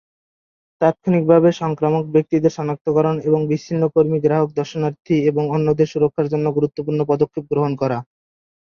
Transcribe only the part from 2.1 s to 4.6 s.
ব্যক্তিদের সনাক্তকরণ এবং বিচ্ছিন্নতা কর্মী, গ্রাহক,